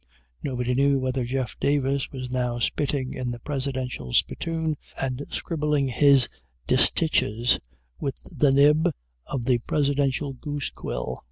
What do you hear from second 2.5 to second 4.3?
spitting in the Presidential